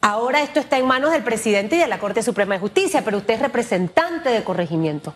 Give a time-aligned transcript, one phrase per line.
[0.00, 3.18] Ahora esto está en manos del presidente y de la Corte Suprema de Justicia, pero
[3.18, 5.12] usted es representante de corregimiento.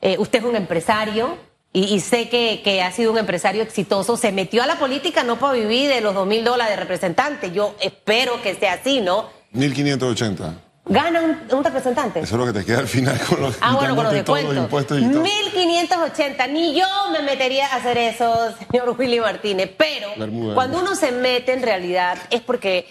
[0.00, 1.38] Eh, usted es un empresario
[1.72, 4.16] y, sé que, ha sido un empresario exitoso.
[4.16, 7.52] Se metió a la política no para vivir de los dos mil dólares de representante.
[7.52, 9.28] Yo espero que sea así, ¿no?
[9.52, 10.54] 1580.
[10.86, 12.18] ¿Gana un, representante?
[12.18, 14.98] Eso es lo que te queda al final con los, ah, bueno, con los impuestos
[14.98, 16.46] y 1580.
[16.48, 19.70] Ni yo me metería a hacer eso, señor Willy Martínez.
[19.76, 20.08] Pero
[20.54, 22.88] cuando uno se mete en realidad es porque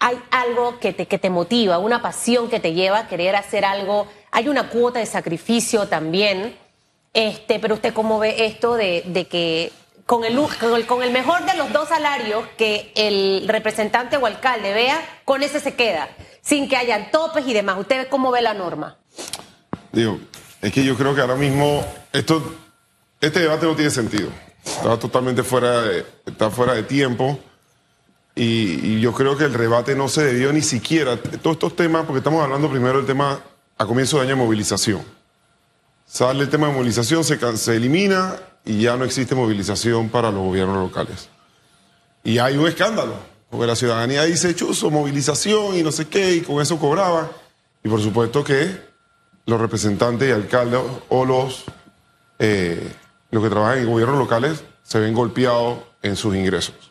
[0.00, 3.64] hay algo que te, que te motiva, una pasión que te lleva a querer hacer
[3.66, 4.08] algo.
[4.30, 6.56] Hay una cuota de sacrificio también.
[7.12, 9.72] Este, pero usted cómo ve esto de, que
[10.06, 10.36] con el,
[10.86, 15.60] con el, mejor de los dos salarios que el representante o alcalde vea, con ese
[15.60, 16.08] se queda,
[16.40, 17.78] sin que hayan topes y demás.
[17.78, 18.96] ¿Usted cómo ve la norma?
[19.92, 20.18] Digo,
[20.62, 22.54] es que yo creo que ahora mismo esto,
[23.20, 24.30] este debate no tiene sentido.
[24.64, 27.38] Está totalmente fuera de, está fuera de tiempo.
[28.34, 31.16] Y, yo creo que el rebate no se debió ni siquiera.
[31.16, 33.40] Todos estos temas, porque estamos hablando primero del tema
[33.76, 35.02] a comienzo de año de movilización.
[36.06, 40.40] Sale el tema de movilización, se, se elimina y ya no existe movilización para los
[40.40, 41.28] gobiernos locales.
[42.22, 43.14] Y hay un escándalo,
[43.48, 47.30] porque la ciudadanía dice, chuzo, movilización y no sé qué, y con eso cobraba.
[47.82, 48.90] Y por supuesto que
[49.46, 51.64] los representantes y alcaldes o los,
[52.38, 52.92] eh,
[53.30, 56.89] los que trabajan en gobiernos locales se ven golpeados en sus ingresos.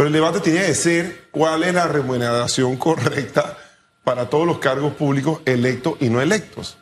[0.00, 3.58] Pero el debate tenía que ser cuál es la remuneración correcta
[4.02, 6.78] para todos los cargos públicos electos y no electos.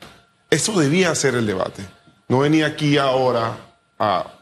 [0.50, 1.84] Eso debía ser el debate.
[2.28, 3.56] No venía aquí ahora,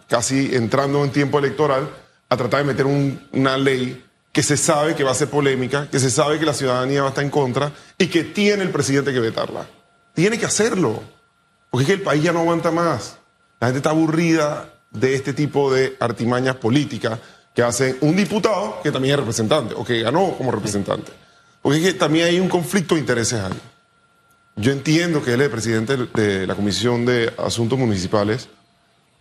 [0.08, 1.88] casi entrando en tiempo electoral,
[2.28, 5.98] a tratar de meter una ley que se sabe que va a ser polémica, que
[5.98, 9.10] se sabe que la ciudadanía va a estar en contra y que tiene el presidente
[9.10, 9.66] que vetarla.
[10.12, 11.02] Tiene que hacerlo,
[11.70, 13.16] porque es que el país ya no aguanta más.
[13.58, 17.18] La gente está aburrida de este tipo de artimañas políticas
[17.56, 21.10] que hace un diputado que también es representante o que ganó como representante.
[21.62, 23.58] Porque es que también hay un conflicto de intereses ahí.
[24.56, 28.50] Yo entiendo que él es el presidente de la Comisión de Asuntos Municipales,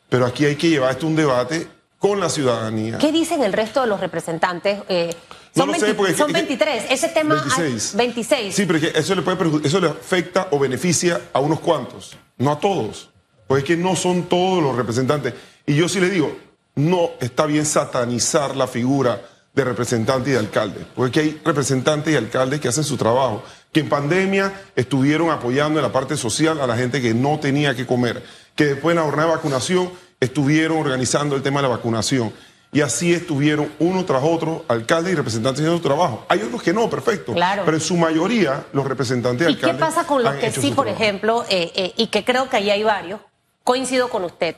[0.09, 1.65] pero aquí hay que llevar esto un debate
[1.97, 2.97] con la ciudadanía.
[2.97, 4.79] ¿Qué dicen el resto de los representantes?
[4.89, 5.15] Eh,
[5.55, 5.73] son,
[6.17, 6.91] son 23.
[6.91, 7.95] Ese tema 26.
[7.95, 8.53] 26.
[8.53, 12.59] Sí, pero eso le, puede eso le afecta o beneficia a unos cuantos, no a
[12.59, 13.09] todos.
[13.47, 15.33] Porque es que no son todos los representantes.
[15.65, 16.35] Y yo sí le digo,
[16.75, 19.21] no está bien satanizar la figura
[19.53, 23.41] de representante y de alcalde, porque hay representantes y alcaldes que hacen su trabajo,
[23.71, 27.73] que en pandemia estuvieron apoyando en la parte social a la gente que no tenía
[27.73, 28.21] que comer,
[28.53, 32.33] que después en la jornada de vacunación estuvieron organizando el tema de la vacunación.
[32.73, 36.25] Y así estuvieron uno tras otro, alcaldes y representantes haciendo su trabajo.
[36.27, 37.31] Hay otros que no, perfecto.
[37.31, 37.61] Claro.
[37.63, 39.75] Pero en su mayoría, los representantes y, alcaldes.
[39.75, 42.57] ¿Y qué pasa con los que sí, por ejemplo, eh, eh, y que creo que
[42.57, 43.21] ahí hay varios?
[43.63, 44.57] Coincido con usted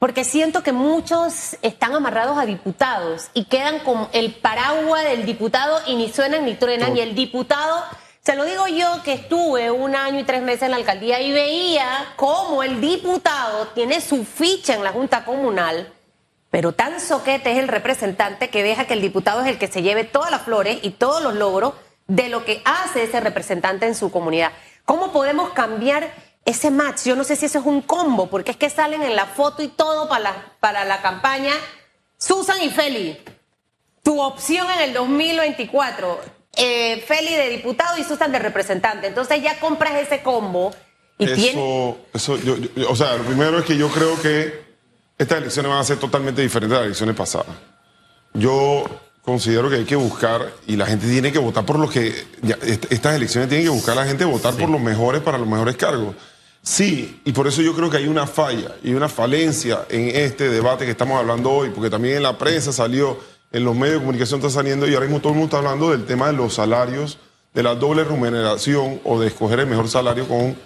[0.00, 5.78] porque siento que muchos están amarrados a diputados y quedan con el paraguas del diputado
[5.86, 6.96] y ni suenan ni truenan.
[6.96, 7.84] Y el diputado,
[8.22, 11.32] se lo digo yo que estuve un año y tres meses en la alcaldía y
[11.32, 15.92] veía cómo el diputado tiene su ficha en la Junta Comunal,
[16.50, 19.82] pero tan soquete es el representante que deja que el diputado es el que se
[19.82, 21.74] lleve todas las flores y todos los logros
[22.06, 24.52] de lo que hace ese representante en su comunidad.
[24.86, 26.10] ¿Cómo podemos cambiar?
[26.44, 29.14] Ese match, yo no sé si eso es un combo, porque es que salen en
[29.14, 31.52] la foto y todo para la, para la campaña.
[32.16, 33.18] Susan y Feli,
[34.02, 36.20] tu opción en el 2024,
[36.56, 39.06] eh, Feli de diputado y Susan de representante.
[39.06, 40.72] Entonces ya compras ese combo
[41.18, 42.56] y eso, Eso, yo,
[42.88, 44.64] o sea, lo primero es que yo creo que
[45.18, 47.54] estas elecciones van a ser totalmente diferentes de las elecciones pasadas.
[48.32, 48.84] Yo
[49.24, 52.14] considero que hay que buscar, y la gente tiene que votar por los que,
[52.90, 55.76] estas elecciones tienen que buscar a la gente votar por los mejores para los mejores
[55.76, 56.14] cargos.
[56.62, 60.50] Sí, y por eso yo creo que hay una falla y una falencia en este
[60.50, 63.18] debate que estamos hablando hoy, porque también en la prensa salió,
[63.52, 65.90] en los medios de comunicación está saliendo y ahora mismo todo el mundo está hablando
[65.90, 67.18] del tema de los salarios,
[67.54, 70.56] de la doble remuneración o de escoger el mejor salario con,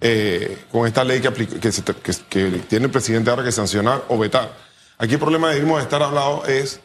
[0.00, 4.52] eh, con esta ley que, que, tiene el presidente ahora que sancionar o vetar.
[4.98, 6.80] Aquí el problema debemos estar hablando es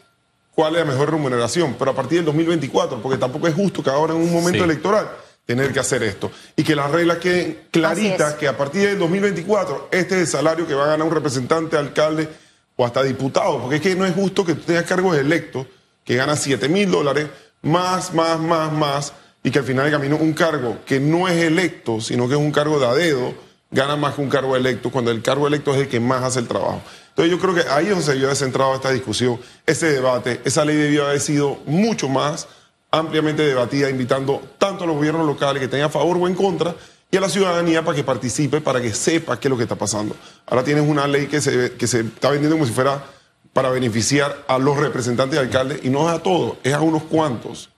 [0.54, 3.90] cuál es la mejor remuneración, pero a partir del 2024, porque tampoco es justo que
[3.90, 5.08] ahora en un momento electoral
[5.44, 6.30] tener que hacer esto.
[6.56, 10.66] Y que las reglas queden claritas, que a partir del 2024 este es el salario
[10.66, 12.28] que va a ganar un representante, alcalde
[12.76, 15.66] o hasta diputado, porque es que no es justo que tú tengas cargos electos
[16.04, 17.28] que ganan 7 mil dólares,
[17.62, 19.12] más, más, más, más,
[19.42, 22.40] y que al final de camino un cargo que no es electo, sino que es
[22.40, 23.34] un cargo de a dedo,
[23.70, 26.40] gana más que un cargo electo, cuando el cargo electo es el que más hace
[26.40, 26.82] el trabajo.
[27.14, 30.40] Entonces yo creo que ahí es donde se debió haber centrado esta discusión, ese debate,
[30.44, 32.48] esa ley debió haber sido mucho más
[32.90, 36.74] ampliamente debatida, invitando tanto a los gobiernos locales que estén a favor o en contra,
[37.12, 39.76] y a la ciudadanía para que participe, para que sepa qué es lo que está
[39.76, 40.16] pasando.
[40.46, 43.04] Ahora tienes una ley que se, que se está vendiendo como si fuera
[43.52, 47.04] para beneficiar a los representantes y alcaldes, y no es a todos, es a unos
[47.04, 47.70] cuantos.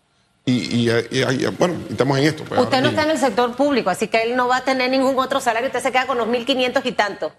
[0.46, 0.88] Y,
[1.58, 2.44] bueno, estamos en esto.
[2.44, 4.90] Pues, usted no está en el sector público, así que él no va a tener
[4.90, 7.32] ningún otro salario, usted se queda con los 1.500 y tanto.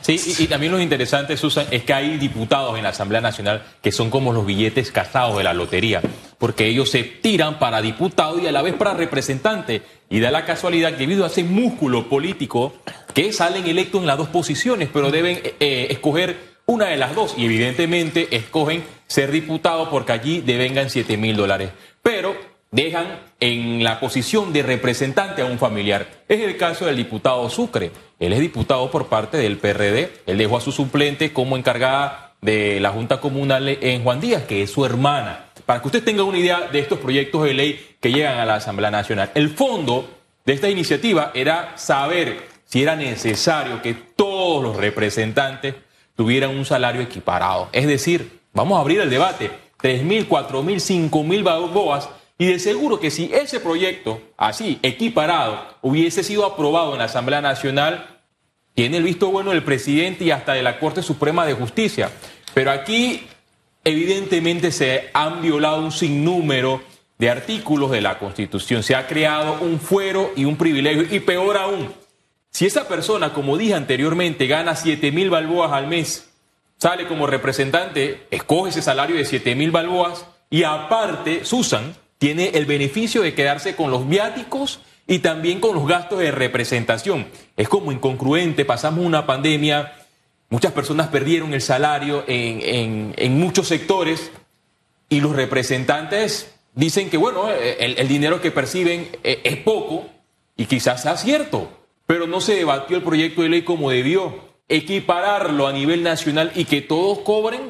[0.00, 3.92] Sí, y, también lo interesante, Susan, es que hay diputados en la Asamblea Nacional que
[3.92, 6.00] son como los billetes casados de la lotería,
[6.38, 9.82] porque ellos se tiran para diputado y a la vez para representante.
[10.08, 12.74] Y da la casualidad que debido a ese músculo político
[13.12, 17.14] que salen electos en las dos posiciones, pero deben eh, eh, escoger una de las
[17.14, 17.34] dos.
[17.36, 21.70] Y evidentemente escogen ser diputado porque allí devengan 7 mil dólares.
[22.02, 22.36] Pero
[22.76, 26.06] dejan en la posición de representante a un familiar.
[26.28, 27.90] Es el caso del diputado Sucre.
[28.20, 30.12] Él es diputado por parte del PRD.
[30.26, 34.62] Él dejó a su suplente como encargada de la Junta Comunal en Juan Díaz, que
[34.62, 35.46] es su hermana.
[35.64, 38.56] Para que usted tenga una idea de estos proyectos de ley que llegan a la
[38.56, 39.30] Asamblea Nacional.
[39.34, 40.08] El fondo
[40.44, 45.74] de esta iniciativa era saber si era necesario que todos los representantes
[46.14, 47.70] tuvieran un salario equiparado.
[47.72, 49.50] Es decir, vamos a abrir el debate.
[49.82, 52.08] 3.000, 4.000, 5.000 balboas
[52.38, 57.40] y de seguro que si ese proyecto, así, equiparado, hubiese sido aprobado en la Asamblea
[57.40, 58.20] Nacional,
[58.74, 62.10] tiene el visto bueno del presidente y hasta de la Corte Suprema de Justicia.
[62.52, 63.26] Pero aquí,
[63.84, 66.82] evidentemente, se han violado un sinnúmero
[67.18, 68.82] de artículos de la Constitución.
[68.82, 71.06] Se ha creado un fuero y un privilegio.
[71.10, 71.90] Y peor aún,
[72.50, 76.30] si esa persona, como dije anteriormente, gana 7 mil balboas al mes,
[76.76, 82.66] sale como representante, escoge ese salario de 7 mil balboas y aparte, Susan, tiene el
[82.66, 87.26] beneficio de quedarse con los viáticos y también con los gastos de representación.
[87.56, 89.92] Es como incongruente, pasamos una pandemia,
[90.48, 94.30] muchas personas perdieron el salario en, muchos sectores
[95.08, 100.06] y los representantes dicen que, bueno, el, el dinero que perciben eh, es poco
[100.56, 101.70] y quizás sea cierto,
[102.06, 106.64] pero no se debatió el proyecto de ley como debió, equipararlo a nivel nacional y
[106.64, 107.60] que todos cobren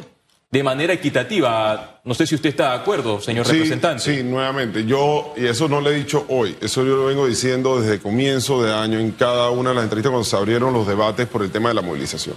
[0.56, 2.00] de manera equitativa.
[2.04, 4.02] No sé si usted está de acuerdo, señor representante.
[4.02, 4.86] Sí, nuevamente.
[4.86, 8.62] Yo, y eso no lo he dicho hoy, eso yo lo vengo diciendo desde comienzo
[8.62, 11.50] de año en cada una de las entrevistas cuando se abrieron los debates por el
[11.50, 12.36] tema de la movilización.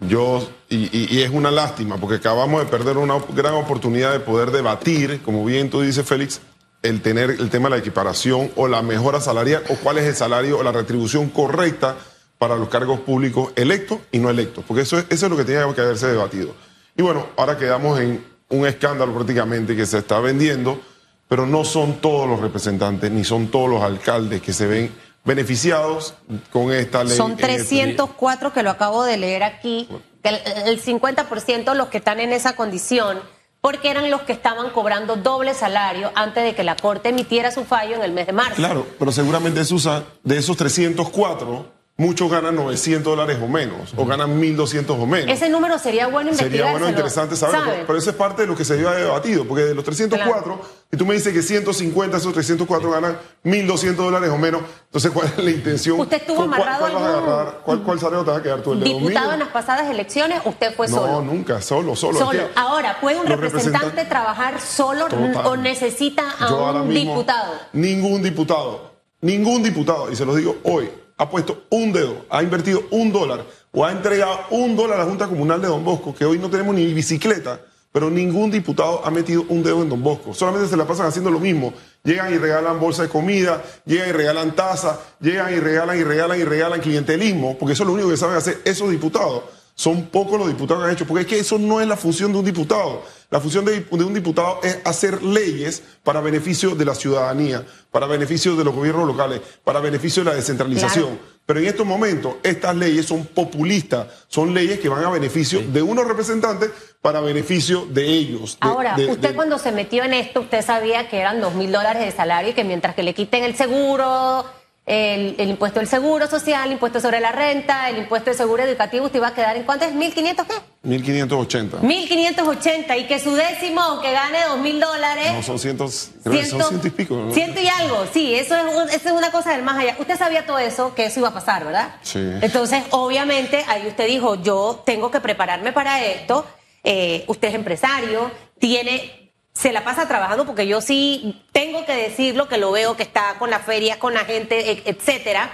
[0.00, 5.20] Yo, y, es una lástima, porque acabamos de perder una gran oportunidad de poder debatir,
[5.22, 6.40] como bien tú dices, Félix,
[6.82, 10.16] el tener el tema de la equiparación o la mejora salarial o cuál es el
[10.16, 11.96] salario o la retribución correcta
[12.36, 15.72] para los cargos públicos electos y no electos, porque eso, eso es lo que tenía
[15.72, 16.52] que haberse debatido.
[16.96, 20.80] Y bueno, ahora quedamos en un escándalo prácticamente que se está vendiendo,
[21.28, 24.94] pero no son todos los representantes ni son todos los alcaldes que se ven
[25.24, 26.14] beneficiados
[26.52, 27.16] con esta ley.
[27.16, 29.88] Son 304 que lo acabo de leer aquí,
[30.22, 30.36] el,
[30.66, 33.18] el 50% los que están en esa condición,
[33.60, 37.64] porque eran los que estaban cobrando doble salario antes de que la Corte emitiera su
[37.64, 38.56] fallo en el mes de marzo.
[38.56, 44.90] Claro, pero seguramente de esos 304 muchos ganan 900 dólares o menos, o ganan 1.200
[44.90, 45.30] o menos.
[45.30, 46.50] Ese número sería bueno investigar.
[46.50, 49.64] Sería bueno, interesante saber, pero eso es parte de lo que se había debatido, porque
[49.64, 50.60] de los 304,
[50.90, 55.26] y tú me dices que 150, esos 304 ganan 1.200 dólares o menos, entonces ¿cuál
[55.26, 56.00] es la intención?
[56.00, 58.72] ¿Usted estuvo amarrado ¿Cuál, cuál, agarrar, ¿cuál, cuál salario te va a quedar tú?
[58.72, 61.12] ¿El ¿Diputado en las pasadas elecciones usted fue solo?
[61.12, 62.18] No, nunca, solo, solo.
[62.18, 62.48] Solo.
[62.56, 65.06] Ahora, ¿puede un representante trabajar solo
[65.44, 66.52] o necesita a
[66.82, 67.54] un diputado?
[67.72, 68.90] Ningún diputado,
[69.20, 73.44] ningún diputado, y se lo digo hoy, ha puesto un dedo, ha invertido un dólar
[73.72, 76.50] o ha entregado un dólar a la Junta Comunal de Don Bosco, que hoy no
[76.50, 77.60] tenemos ni bicicleta,
[77.92, 80.34] pero ningún diputado ha metido un dedo en Don Bosco.
[80.34, 81.72] Solamente se la pasan haciendo lo mismo.
[82.02, 86.40] Llegan y regalan bolsa de comida, llegan y regalan taza, llegan y regalan y regalan
[86.40, 89.44] y regalan clientelismo, porque eso es lo único que saben hacer esos diputados.
[89.74, 92.32] Son pocos los diputados que han hecho, porque es que eso no es la función
[92.32, 93.02] de un diputado.
[93.30, 98.54] La función de, un diputado es hacer leyes para beneficio de la ciudadanía, para beneficio
[98.54, 101.18] de los gobiernos locales, para beneficio de la descentralización.
[101.44, 105.82] Pero en estos momentos, estas leyes son populistas, son leyes que van a beneficio de
[105.82, 106.70] unos representantes
[107.02, 108.56] para beneficio de ellos.
[108.60, 112.12] Ahora, usted cuando se metió en esto, usted sabía que eran dos mil dólares de
[112.12, 114.46] salario y que mientras que le quiten el seguro,
[114.86, 119.06] el, impuesto del seguro social, el impuesto sobre la renta, el impuesto de seguro educativo,
[119.06, 120.88] usted iba a quedar en cuánto es, ¿1.500 qué?
[120.88, 121.80] 1.580.
[121.80, 125.32] 1.580 y que su décimo, aunque gane 2.000 dólares...
[125.32, 127.30] No, son cientos, ciento, son ciento y pico.
[127.32, 129.96] Ciento y algo, sí, eso es, eso es una cosa del más allá.
[129.98, 131.94] Usted sabía todo eso, que eso iba a pasar, ¿verdad?
[132.02, 132.20] Sí.
[132.42, 136.44] Entonces, obviamente, ahí usted dijo, yo tengo que prepararme para esto,
[136.82, 139.23] eh, usted es empresario, tiene
[139.54, 143.36] se la pasa trabajando porque yo sí tengo que decirlo, que lo veo que está
[143.38, 145.50] con las ferias, con la gente, e, etcétera.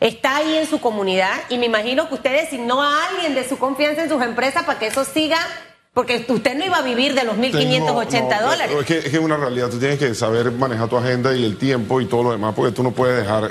[0.00, 3.58] Está ahí en su comunidad y me imagino que usted designó a alguien de su
[3.58, 5.38] confianza en sus empresas para que eso siga,
[5.92, 8.76] porque usted no iba a vivir de los 1.580 dólares.
[8.80, 11.44] Es que, es que es una realidad, tú tienes que saber manejar tu agenda y
[11.44, 13.50] el tiempo y todo lo demás, porque tú no puedes dejar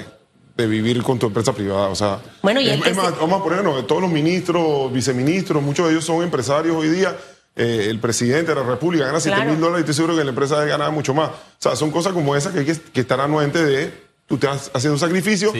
[0.55, 1.89] de vivir con tu empresa privada.
[1.89, 5.93] O sea, bueno, y es, más, vamos a ponernos, todos los ministros, viceministros, muchos de
[5.93, 7.15] ellos son empresarios hoy día
[7.55, 10.29] eh, el presidente de la República gana 7 mil dólares y estoy seguro que la
[10.29, 11.29] empresa debe ganar mucho más.
[11.29, 13.93] O sea, son cosas como esas que hay que, estar anuente de,
[14.25, 15.53] tú estás haciendo un sacrificio.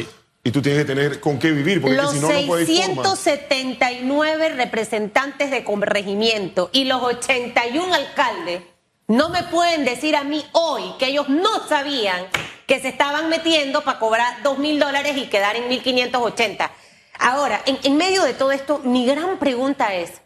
[0.48, 4.50] Y tú tienes que tener con qué vivir, porque los si no, no puedes 679
[4.50, 8.62] representantes de corregimiento y los 81 alcaldes
[9.08, 12.25] no me pueden decir a mí hoy que ellos no sabían
[12.66, 16.72] que se estaban metiendo para cobrar 2 mil dólares y quedar en 1.580.
[17.20, 20.22] Ahora, en, medio de todo esto, mi gran pregunta es,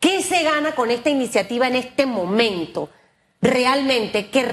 [0.00, 2.88] ¿qué se gana con esta iniciativa en este momento?
[3.40, 4.44] Realmente, que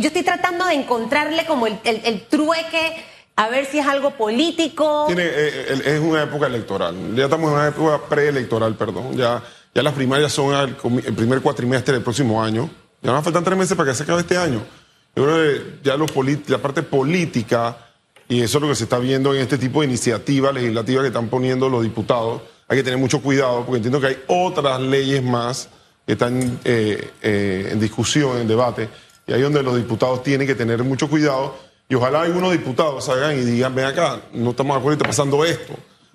[0.00, 3.04] yo estoy tratando de encontrarle como el, trueque,
[3.36, 5.04] a ver si es algo político.
[5.06, 5.32] Tiene, eh,
[5.68, 9.42] eh, es una época electoral, ya estamos en una época preelectoral, perdón, ya
[9.82, 10.74] las primarias son el,
[11.14, 12.68] primer cuatrimestre del próximo año.
[13.02, 14.62] Ya nos faltan tres meses para que se acabe este año.
[15.14, 15.96] Yo creo que ya
[16.48, 17.76] la parte política,
[18.28, 21.08] y eso es lo que se está viendo en este tipo de iniciativas legislativas que
[21.08, 25.22] están poniendo los diputados, hay que tener mucho cuidado porque entiendo que hay otras leyes
[25.22, 25.68] más
[26.06, 28.88] que están eh, eh, en discusión, en debate,
[29.26, 31.56] y ahí donde los diputados tienen que tener mucho cuidado.
[31.88, 35.44] Y ojalá algunos diputados salgan y digan, ven acá, no estamos de acuerdo, está pasando
[35.44, 35.74] esto,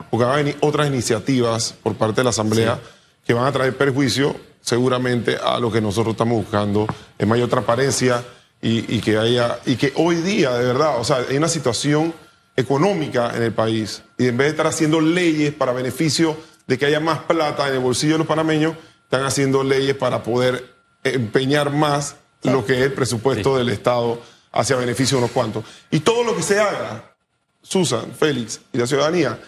[0.09, 2.79] porque van a venir otras iniciativas por parte de la Asamblea
[3.25, 8.23] que van a traer perjuicio seguramente a lo que nosotros estamos buscando, en mayor transparencia
[8.61, 12.13] y, que haya, y que hoy día, de verdad, o sea, hay una situación
[12.55, 14.03] económica en el país.
[14.17, 17.73] Y en vez de estar haciendo leyes para beneficio de que haya más plata en
[17.73, 22.85] el bolsillo de los panameños, están haciendo leyes para poder empeñar más lo que es
[22.85, 25.65] el presupuesto del Estado hacia beneficio de unos cuantos.
[25.89, 27.13] Y todo lo que se haga,
[27.61, 29.39] Susan, Félix y la ciudadanía,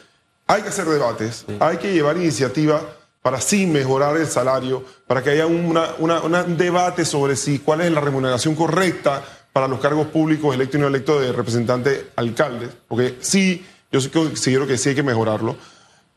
[0.47, 2.81] hay que hacer debates, hay que llevar iniciativas
[3.21, 8.01] para sí mejorar el salario, para que haya un debate sobre si cuál es la
[8.01, 13.63] remuneración correcta para los cargos públicos electos y no electos de representantes alcaldes, porque sí,
[13.91, 15.55] yo considero que sí hay que mejorarlo,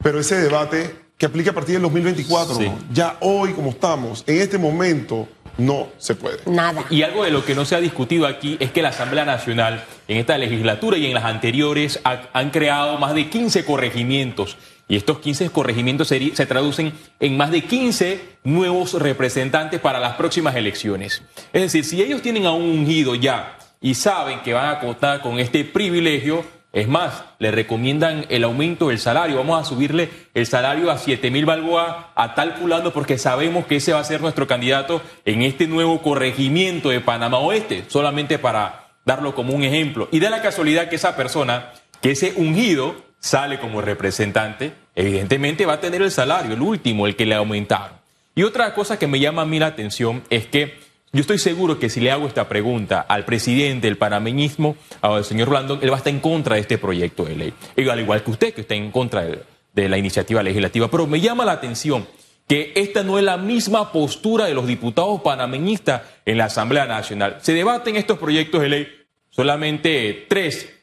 [0.02, 2.58] pero ese debate que aplica a partir del 2024,
[2.92, 5.28] ya hoy como estamos, en este momento,
[5.58, 6.38] no se puede.
[6.46, 6.84] Nada.
[6.90, 9.84] Y algo de lo que no se ha discutido aquí es que la Asamblea Nacional
[10.08, 14.56] en esta legislatura y en las anteriores han creado más de 15 corregimientos
[14.88, 20.54] y estos 15 corregimientos se, traducen en más de 15 nuevos representantes para las próximas
[20.54, 21.22] elecciones.
[21.52, 25.22] Es decir, si ellos tienen a un ungido ya y saben que van a contar
[25.22, 29.38] con este privilegio, es más, le recomiendan el aumento del salario.
[29.38, 33.76] Vamos a subirle el salario a 7 mil balboas a tal fulano porque sabemos que
[33.76, 38.88] ese va a ser nuestro candidato en este nuevo corregimiento de Panamá Oeste, solamente para
[39.04, 40.08] darlo como un ejemplo.
[40.12, 45.74] Y da la casualidad que esa persona, que ese ungido, sale como representante, evidentemente va
[45.74, 47.98] a tener el salario, el último, el que le aumentaron.
[48.34, 50.78] Y otra cosa que me llama a mí la atención es que
[51.12, 55.48] yo estoy seguro que si le hago esta pregunta al presidente del panameñismo, al señor
[55.48, 57.54] Blandón, él va a estar en contra de este proyecto de ley.
[57.90, 59.42] al igual que usted, que está en contra de,
[59.72, 60.90] de la iniciativa legislativa.
[60.90, 62.06] Pero me llama la atención
[62.46, 67.38] que esta no es la misma postura de los diputados panameñistas en la Asamblea Nacional.
[67.40, 68.88] Se debaten estos proyectos de ley
[69.30, 70.75] solamente tres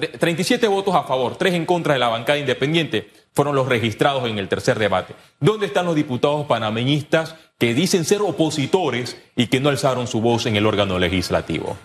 [0.00, 4.38] 37 votos a favor, 3 en contra de la bancada independiente fueron los registrados en
[4.38, 5.14] el tercer debate.
[5.40, 10.46] ¿Dónde están los diputados panameñistas que dicen ser opositores y que no alzaron su voz
[10.46, 11.76] en el órgano legislativo?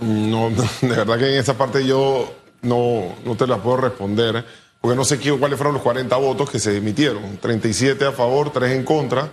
[0.00, 0.50] No,
[0.80, 4.44] de verdad que en esa parte yo no, no te la puedo responder,
[4.80, 7.38] porque no sé qué, cuáles fueron los 40 votos que se emitieron.
[7.38, 9.30] 37 a favor, 3 en contra.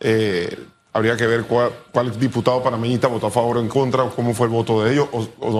[0.00, 0.58] Eh,
[0.92, 4.46] habría que ver cuál, diputado panameñista votó a favor o en contra, o cómo fue
[4.46, 5.08] el voto de ellos.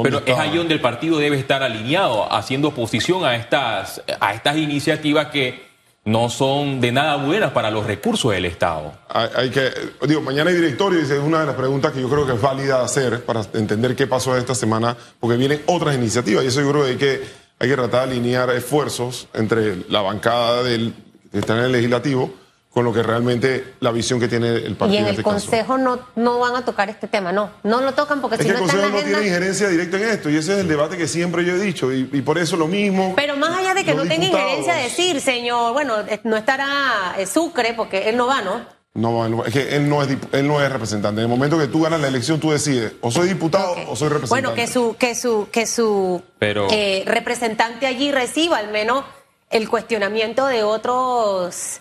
[0.02, 4.56] Pero es ahí donde el partido debe estar alineado, haciendo oposición a estas, a estas
[4.56, 5.72] iniciativas que
[6.04, 8.92] no son de nada buenas para los recursos del Estado.
[9.08, 9.70] Hay, que,
[10.06, 12.40] digo, mañana hay directorio y es una de las preguntas que yo creo que es
[12.40, 16.70] válida hacer para entender qué pasó esta semana, porque vienen otras iniciativas y eso yo
[16.72, 17.22] creo que hay que,
[17.60, 20.92] hay que tratar de alinear esfuerzos entre la bancada del,
[21.30, 22.41] que está en el legislativo
[22.72, 24.94] con lo que realmente la visión que tiene el partido.
[24.94, 27.92] Y en el este Consejo no, no van a tocar este tema, no, no lo
[27.92, 30.60] tocan porque si no el Consejo no tiene injerencia directa en esto y ese es
[30.60, 33.12] el debate que siempre yo he dicho y, por eso lo mismo.
[33.14, 37.26] Pero más allá de que no tenga injerencia decir, señor, bueno, eh, no estará eh,
[37.26, 38.64] Sucre porque él no va, ¿no?
[38.94, 41.20] No, es que él no es, él no es representante.
[41.20, 44.08] En el momento que tú ganas la elección, tú decides o soy diputado o soy
[44.08, 44.28] representante.
[44.28, 49.04] Bueno, que su, que su, que su eh, representante allí reciba al menos
[49.50, 51.80] el cuestionamiento de otros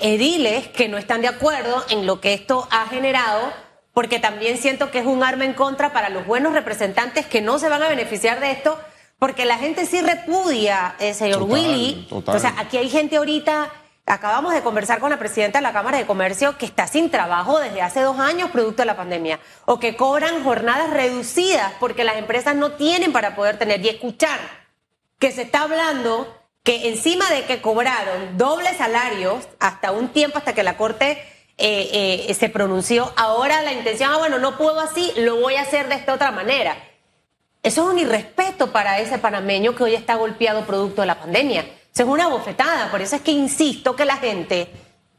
[0.00, 3.52] ediles que no están de acuerdo en lo que esto ha generado,
[3.92, 7.58] porque también siento que es un arma en contra para los buenos representantes que no
[7.58, 8.78] se van a beneficiar de esto,
[9.18, 12.08] porque la gente sí repudia, eh, señor Willy.
[12.10, 13.70] O sea, aquí hay gente ahorita,
[14.06, 17.60] acabamos de conversar con la presidenta de la Cámara de Comercio, que está sin trabajo
[17.60, 22.16] desde hace dos años producto de la pandemia, o que cobran jornadas reducidas porque las
[22.16, 24.40] empresas no tienen para poder tener y escuchar
[25.18, 30.54] que se está hablando que encima de que cobraron dobles salarios hasta un tiempo, hasta
[30.54, 31.22] que la Corte
[31.58, 33.12] eh, eh, se pronunció.
[33.16, 36.30] Ahora la intención, ah, bueno, no puedo así, lo voy a hacer de esta otra
[36.30, 36.76] manera.
[37.62, 41.62] Eso es un irrespeto para ese panameño que hoy está golpeado producto de la pandemia.
[41.62, 42.90] Eso es una bofetada.
[42.90, 44.68] Por eso es que insisto que la gente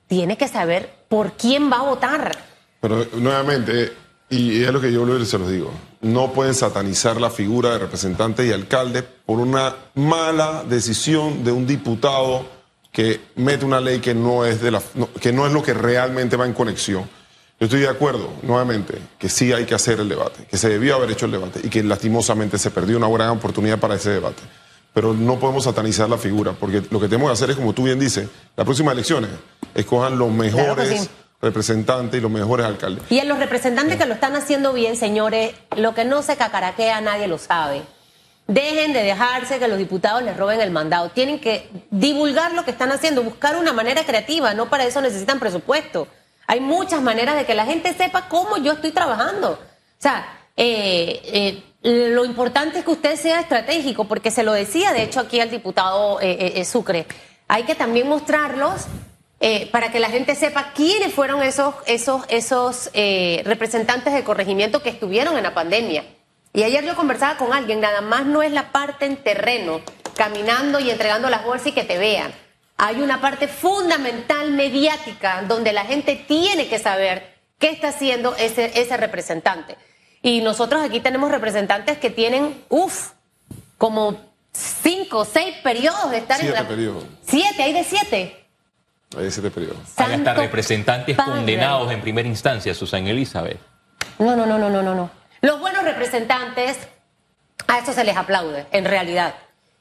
[0.07, 2.37] tiene que saber por quién va a votar.
[2.81, 3.93] Pero nuevamente,
[4.33, 5.71] y es lo que yo se los digo,
[6.01, 11.67] no pueden satanizar la figura de representante y alcalde por una mala decisión de un
[11.67, 12.45] diputado
[12.91, 14.81] que mete una ley que no es, de la,
[15.21, 17.03] que no es lo que realmente va en conexión.
[17.59, 20.95] Yo estoy de acuerdo, nuevamente, que sí hay que hacer el debate, que se debió
[20.95, 24.41] haber hecho el debate y que lastimosamente se perdió una gran oportunidad para ese debate.
[24.93, 27.83] Pero no podemos satanizar la figura, porque lo que tenemos que hacer es, como tú
[27.83, 29.29] bien dices, las próximas elecciones,
[29.75, 31.09] escojan los mejores
[31.43, 33.03] representantes y los mejores alcaldes.
[33.11, 37.01] Y en los representantes que lo están haciendo bien, señores, lo que no se cacaraquea
[37.01, 37.81] nadie lo sabe.
[38.47, 41.09] Dejen de dejarse que los diputados les roben el mandado.
[41.09, 44.53] Tienen que divulgar lo que están haciendo, buscar una manera creativa.
[44.53, 46.07] No para eso necesitan presupuesto.
[46.47, 49.51] Hay muchas maneras de que la gente sepa cómo yo estoy trabajando.
[49.51, 49.57] O
[49.97, 55.03] sea, eh, eh, lo importante es que usted sea estratégico, porque se lo decía, de
[55.03, 57.05] hecho, aquí al diputado eh, Sucre.
[57.47, 58.87] Hay que también mostrarlos
[59.71, 62.89] para que la gente sepa quiénes fueron esos, esos, esos
[63.43, 66.05] representantes de corregimiento que estuvieron en la pandemia.
[66.53, 69.81] Y ayer yo conversaba con alguien, nada más no es la parte en terreno,
[70.15, 72.33] caminando y entregando las bolsas y que te vean
[72.77, 78.79] hay una parte fundamental mediática donde la gente tiene que saber qué está haciendo ese,
[78.79, 79.77] ese representante.
[80.21, 83.11] Y nosotros aquí tenemos representantes que tienen, uff,
[83.77, 84.19] como
[84.51, 86.67] cinco, seis periodos de estar en la...
[86.67, 87.05] periodos.
[87.25, 88.42] Siete, hay de siete.
[89.17, 89.79] Hay siete periodos.
[89.97, 93.59] Hay hasta representantes condenados en primera instancia, Susana Elizabeth.
[94.19, 95.09] No, no, no, no, no, no.
[95.41, 96.77] Los buenos representantes,
[97.67, 99.35] a eso se les aplaude, en realidad.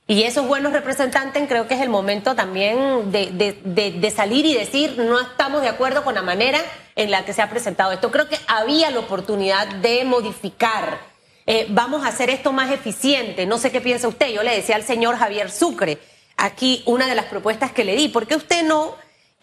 [0.08, 5.20] Y esos buenos representantes creo que es el momento también de, salir y decir no
[5.20, 6.58] estamos de acuerdo con la manera
[6.96, 8.10] en la que se ha presentado esto.
[8.10, 10.98] Creo que había la oportunidad de modificar.
[11.46, 13.46] Eh, vamos a hacer esto más eficiente.
[13.46, 14.32] No sé qué piensa usted.
[14.32, 15.98] Yo le decía al señor Javier Sucre
[16.36, 18.08] aquí una de las propuestas que le di.
[18.08, 18.96] ¿Por qué usted no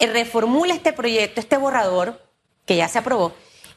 [0.06, 2.20] reformula este proyecto, este borrador
[2.66, 3.32] que ya se aprobó?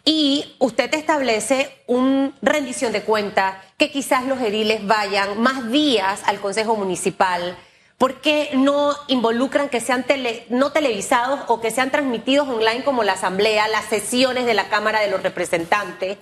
[0.06, 6.40] y usted establece una rendición de cuenta, que quizás los ediles vayan más días al
[6.40, 7.58] Consejo Municipal.
[7.98, 10.06] ¿Por qué no involucran que sean
[10.50, 15.00] no televisados o que sean transmitidos online como la Asamblea, las sesiones de la Cámara
[15.00, 16.18] de los Representantes?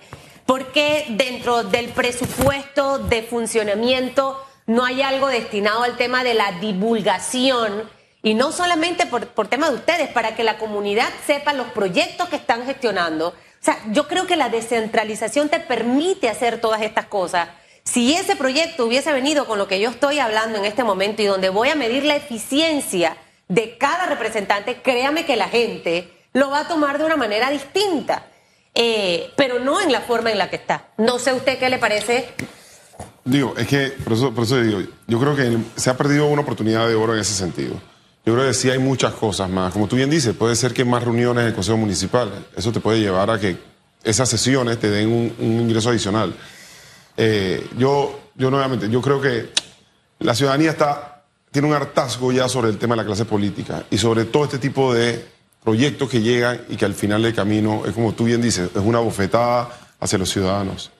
[0.46, 6.52] ¿Por qué dentro del presupuesto de funcionamiento no hay algo destinado al tema de la
[6.60, 7.90] divulgación?
[8.22, 12.28] Y no solamente por, por tema de ustedes, para que la comunidad sepa los proyectos
[12.28, 13.28] que están gestionando,
[13.62, 17.48] o sea, yo creo que la descentralización te permite hacer todas estas cosas.
[17.84, 21.26] Si ese proyecto hubiese venido con lo que yo estoy hablando en este momento y
[21.26, 23.16] donde voy a medir la eficiencia
[23.48, 28.26] de cada representante, créame que la gente lo va a tomar de una manera distinta,
[28.74, 30.88] eh, pero no en la forma en la que está.
[30.96, 32.28] No sé usted qué le parece.
[33.24, 36.42] Digo, es que, por eso, por eso digo, yo creo que se ha perdido una
[36.42, 37.74] oportunidad de oro en ese sentido.
[38.24, 39.72] Yo creo que sí hay muchas cosas más.
[39.72, 42.30] Como tú bien dices, puede ser que más reuniones del Consejo Municipal.
[42.56, 43.56] Eso te puede llevar a que
[44.04, 46.32] esas sesiones te den un, ingreso adicional.
[47.16, 49.50] Eh, yo, yo nuevamente, yo creo que
[50.20, 53.98] la ciudadanía está, tiene un hartazgo ya sobre el tema de la clase política y
[53.98, 55.24] sobre todo este tipo de
[55.64, 58.82] proyectos que llegan y que al final del camino, es como tú bien dices, es
[58.82, 60.92] una bofetada hacia los ciudadanos.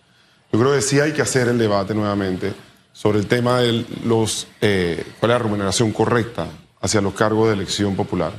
[0.52, 2.52] Yo creo que sí hay que hacer el debate nuevamente
[2.92, 6.46] sobre el tema de los, eh, cuál es la remuneración correcta
[6.82, 8.32] hacia los cargos de elección popular.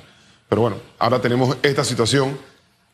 [0.49, 2.37] Pero bueno, ahora tenemos esta situación.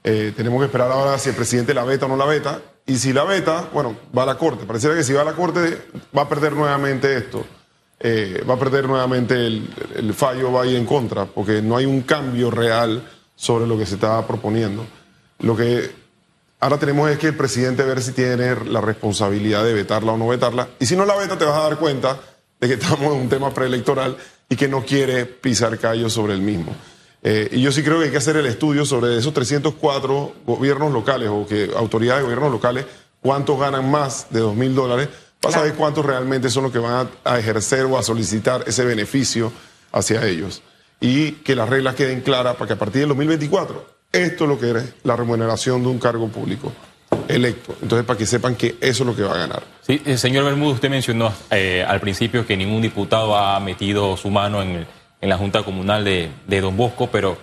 [0.04, 2.62] Eh, tenemos que esperar ahora si el presidente la veta o no la veta.
[2.86, 4.66] Y si la veta, bueno, va a la Corte.
[4.66, 5.82] Pareciera que si va a la Corte
[6.18, 7.46] va a perder nuevamente esto.
[8.00, 11.86] Eh, va a perder nuevamente el, fallo, va a ir en contra, porque no hay
[11.86, 13.04] un cambio real
[13.36, 14.86] sobre lo que se está proponiendo.
[15.40, 15.92] Lo que
[16.62, 20.28] ahora tenemos es que el presidente ver si tiene la responsabilidad de vetarla o no
[20.28, 20.70] vetarla.
[20.80, 22.18] Y si no la veta, te vas a dar cuenta
[22.62, 24.16] de que estamos en un tema preelectoral
[24.50, 26.76] y que no quiere pisar callos sobre el mismo.
[27.22, 30.92] Eh, y yo sí creo que hay que hacer el estudio sobre esos 304 gobiernos
[30.92, 32.86] locales o que autoridades de gobiernos locales,
[33.22, 35.10] cuántos ganan más de 2 mil dólares,
[35.40, 39.52] para saber cuántos realmente son los que van a, ejercer o a solicitar ese beneficio
[39.92, 40.64] hacia ellos.
[41.00, 44.60] Y que las reglas queden claras para que a partir del 2024, esto es lo
[44.60, 46.74] que es la remuneración de un cargo público
[47.30, 47.76] electo.
[47.82, 49.64] Entonces, para que sepan que eso es lo que va a ganar.
[49.82, 54.30] Sí, eh, señor Bermúdez, usted mencionó eh, al principio que ningún diputado ha metido su
[54.30, 54.86] mano en,
[55.22, 57.38] la Junta Comunal de, Don Bosco, pero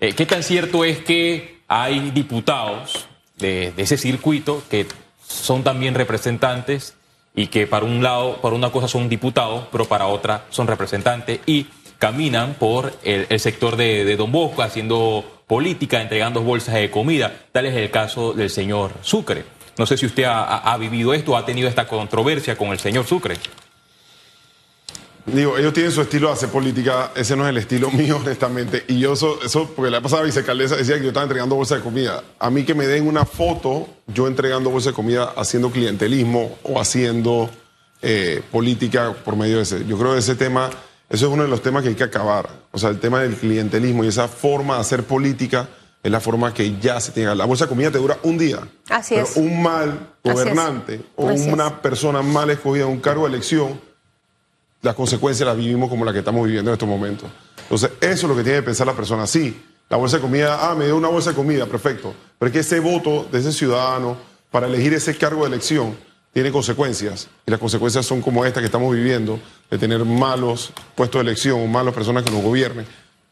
[0.00, 4.86] eh, ¿qué tan cierto es que hay diputados de, ese circuito que
[5.26, 6.94] son también representantes
[7.34, 11.40] y que para un lado, para una cosa son diputados, pero para otra son representantes
[11.46, 11.66] y
[11.98, 17.30] caminan por el, sector de, de Don Bosco haciendo política entregando bolsas de comida.
[17.52, 19.44] Tal es el caso del señor Sucre.
[19.76, 23.36] No sé si usted ha, vivido esto, ha tenido esta controversia con el señor Sucre.
[25.26, 28.86] Digo, ellos tienen su estilo de hacer política, ese no es el estilo mío, honestamente.
[28.88, 31.82] Y yo eso, eso porque la pasada vicealcaldesa decía que yo estaba entregando bolsa de
[31.82, 32.24] comida.
[32.38, 36.80] A mí que me den una foto, yo entregando bolsa de comida, haciendo clientelismo o
[36.80, 37.50] haciendo
[38.00, 39.84] eh, política por medio de ese.
[39.84, 40.70] Yo creo que ese tema,
[41.12, 42.48] eso es uno de los temas que hay que acabar.
[42.72, 45.68] O sea, el tema del clientelismo y esa forma de hacer política
[46.02, 47.34] es la forma que ya se tiene.
[47.34, 48.60] La bolsa de comida te dura un día.
[48.88, 49.36] Así pero es.
[49.36, 51.52] un mal gobernante o Así es.
[51.52, 53.78] una persona mal escogida en un cargo de elección
[54.80, 57.30] las consecuencias las vivimos como las que estamos viviendo en estos momentos.
[57.62, 59.26] Entonces, eso es lo que tiene que pensar la persona.
[59.26, 62.14] Sí, la bolsa de comida, ah, me dio una bolsa de comida, perfecto.
[62.38, 64.16] Pero es que ese voto de ese ciudadano
[64.50, 65.94] para elegir ese cargo de elección
[66.32, 67.28] tiene consecuencias.
[67.46, 69.38] Y las consecuencias son como esta que estamos viviendo,
[69.70, 72.86] de tener malos puestos de elección o malas personas que nos gobiernen.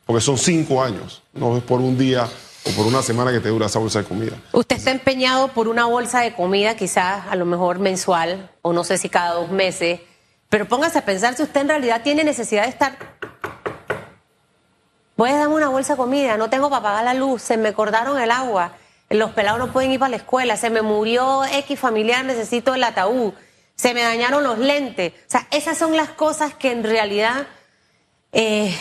[0.06, 2.28] Porque son cinco años, no es por un día
[2.64, 4.36] o por una semana que te dura esa bolsa de comida.
[4.52, 8.84] Usted está empeñado por una bolsa de comida, quizás a lo mejor mensual, o no
[8.84, 10.00] sé si cada dos meses,
[10.48, 12.98] pero póngase a pensar si usted en realidad tiene necesidad de estar.
[15.16, 18.18] Puedes darme una bolsa de comida, no tengo para pagar la luz, se me cortaron
[18.18, 18.72] el agua,
[19.10, 22.84] los pelados no pueden ir para la escuela, se me murió X familiar, necesito el
[22.84, 23.32] ataúd,
[23.74, 25.12] se me dañaron los lentes.
[25.12, 27.48] O sea, esas son las cosas que en realidad
[28.32, 28.74] eh,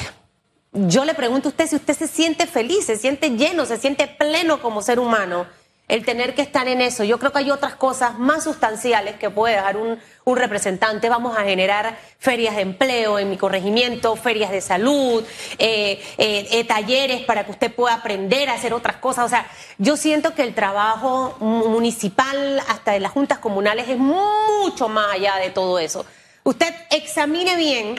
[0.72, 4.08] yo le pregunto a usted si usted se siente feliz, se siente lleno, se siente
[4.08, 5.48] pleno como ser humano,
[5.90, 7.04] el tener que estar en eso.
[7.04, 11.10] Yo creo que hay otras cosas más sustanciales que puede dejar un, representante.
[11.10, 15.26] Vamos a generar ferias de empleo en mi corregimiento, ferias de salud,
[15.58, 19.26] eh, eh, eh, talleres para que usted pueda aprender a hacer otras cosas.
[19.26, 19.50] O sea,
[19.80, 25.38] yo siento que el trabajo municipal, hasta de las juntas comunales, es mucho más allá
[25.38, 26.06] de todo eso.
[26.44, 27.96] Usted examine bien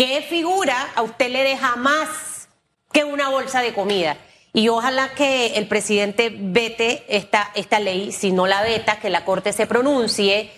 [0.00, 2.48] ¿Qué figura a usted le deja más
[2.90, 4.16] que una bolsa de comida?
[4.52, 9.24] Y ojalá que el presidente vete esta, esta ley, si no la veta, que la
[9.24, 10.50] Corte se pronuncie.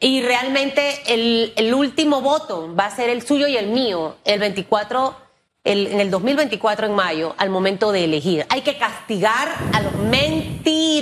[0.00, 4.40] Y realmente el, el último voto va a ser el suyo y el mío, el
[4.40, 5.14] 24,
[5.62, 8.46] el- en el 2024 en mayo, al momento de elegir.
[8.48, 9.94] Hay que castigar a los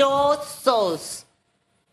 [0.02, 1.26] mentirosos.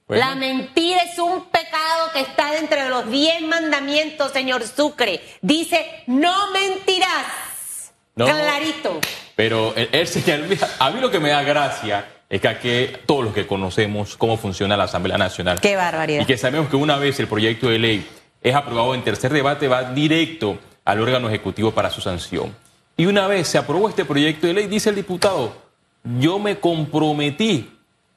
[0.08, 0.26] Bueno.
[0.28, 5.22] La mentira es un pecado que está dentro de los diez mandamientos, señor Sucre.
[5.42, 7.92] Dice, no mentirás.
[8.16, 8.26] No.
[8.26, 9.00] Clarito.
[9.40, 13.24] Pero él, él señaló- a mí lo que me da gracia es que aquí todos
[13.24, 15.62] los que conocemos cómo funciona la Asamblea Nacional.
[15.62, 16.24] Qué barbaridad.
[16.24, 18.06] Y que sabemos que una vez el proyecto de ley
[18.44, 22.54] es aprobado en tercer debate, va directo al órgano ejecutivo para su sanción.
[22.98, 25.54] Y una vez se aprobó este proyecto de ley, dice el diputado,
[26.20, 27.72] yo me comprometí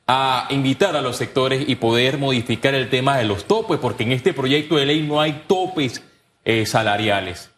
[0.09, 4.11] a invitar a los sectores y poder modificar el tema de los topes, porque en
[4.11, 6.03] este proyecto de ley no hay topes
[6.45, 7.49] eh, salariales.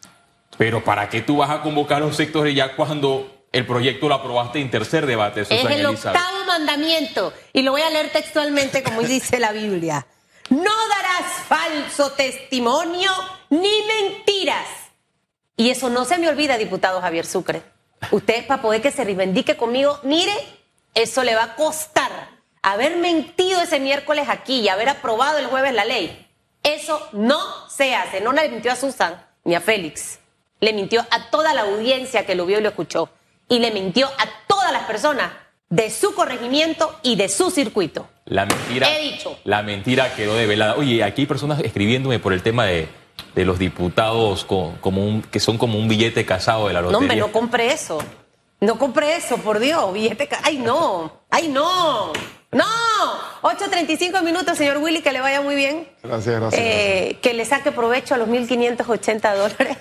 [0.55, 4.15] Pero ¿para qué tú vas a convocar a los sectores ya cuando el proyecto lo
[4.15, 6.19] aprobaste en tercer debate, Es Susana el Elizabeth?
[6.21, 7.33] octavo mandamiento.
[7.53, 10.05] Y lo voy a leer textualmente como dice la Biblia.
[10.49, 13.09] No darás falso testimonio
[13.49, 14.67] ni mentiras.
[15.55, 17.61] Y eso no se me olvida, diputado Javier Sucre.
[18.11, 20.33] Usted, para poder que se reivindique conmigo, mire,
[20.93, 22.11] eso le va a costar
[22.61, 26.27] haber mentido ese miércoles aquí y haber aprobado el jueves la ley.
[26.61, 27.39] Eso no
[27.69, 28.19] se hace.
[28.19, 30.19] No le mintió a Susan ni a Félix.
[30.59, 33.09] Le mintió a toda la audiencia que lo vio y lo escuchó.
[33.47, 35.31] Y le mintió a todas las personas
[35.69, 38.07] de su corregimiento y de su circuito.
[38.25, 38.89] La mentira.
[38.97, 39.37] He dicho.
[39.43, 40.75] La mentira quedó develada.
[40.75, 42.87] Oye, aquí hay personas escribiéndome por el tema de,
[43.35, 46.91] de los diputados co- como un, que son como un billete casado de la No,
[46.91, 46.99] lotería.
[47.03, 47.99] hombre, no compre eso.
[48.61, 49.93] No compre eso, por Dios.
[49.93, 50.27] Billete.
[50.43, 51.21] ¡Ay, no!
[51.29, 52.13] ¡Ay, no!
[52.51, 52.63] ¡No!
[53.41, 55.87] 8.35 minutos, señor Willy, que le vaya muy bien.
[56.01, 56.61] Gracias, gracias.
[56.63, 59.77] Eh, que le saque provecho a los 1.580 dólares.